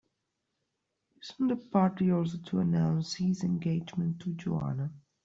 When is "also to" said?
2.11-2.57